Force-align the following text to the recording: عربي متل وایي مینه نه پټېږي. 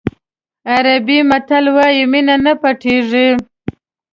عربي 0.73 1.19
متل 1.29 1.65
وایي 1.75 2.03
مینه 2.11 2.35
نه 2.45 2.53
پټېږي. 2.61 3.27